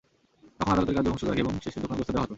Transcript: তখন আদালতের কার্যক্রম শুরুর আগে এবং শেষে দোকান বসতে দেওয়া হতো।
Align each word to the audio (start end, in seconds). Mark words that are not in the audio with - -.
তখন 0.57 0.71
আদালতের 0.73 0.95
কার্যক্রম 0.95 1.19
শুরুর 1.19 1.33
আগে 1.33 1.43
এবং 1.45 1.53
শেষে 1.63 1.79
দোকান 1.83 1.97
বসতে 1.99 2.13
দেওয়া 2.13 2.23
হতো। 2.25 2.29